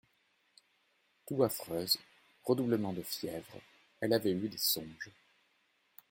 [1.27, 1.97] Toux affreuse,
[2.43, 3.61] redoublement de fièvre;
[3.99, 5.11] elle avait eu des songes.